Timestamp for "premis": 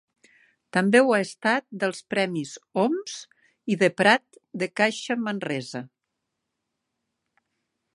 2.15-2.55